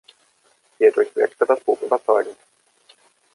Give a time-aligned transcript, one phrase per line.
[0.79, 2.35] Hierdurch wirke das Buch überzeugend.